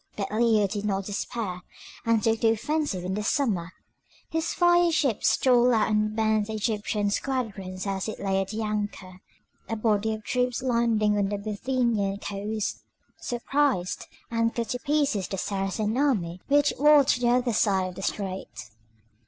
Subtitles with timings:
[0.17, 1.61] But Leo did not despair,
[2.07, 3.71] and took the offensive in the summer.
[4.31, 9.21] His fire ships stole out and burnt the Egyptian squadron as it lay at anchor.
[9.69, 12.79] A body of troops landing on the Bithynian coast,
[13.19, 18.01] surprised and cut to pieces the Saracen army which watched the other side of the
[18.01, 18.71] strait.